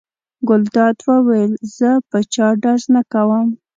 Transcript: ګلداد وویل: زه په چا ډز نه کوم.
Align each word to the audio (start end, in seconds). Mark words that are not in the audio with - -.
ګلداد 0.47 0.97
وویل: 1.07 1.51
زه 1.77 1.89
په 2.09 2.17
چا 2.33 2.47
ډز 2.61 2.81
نه 2.93 3.01
کوم. 3.11 3.47